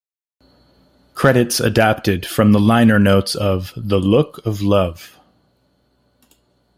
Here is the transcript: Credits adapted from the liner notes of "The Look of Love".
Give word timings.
Credits 1.13 1.59
adapted 1.59 2.25
from 2.25 2.53
the 2.53 2.59
liner 2.59 2.97
notes 2.97 3.35
of 3.35 3.71
"The 3.77 3.99
Look 3.99 4.43
of 4.47 4.63
Love". 4.63 5.19